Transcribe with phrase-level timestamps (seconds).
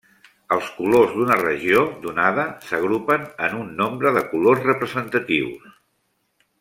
[0.53, 5.69] Els colors d’una regió donada s’agrupen en un nombre de colors representatius.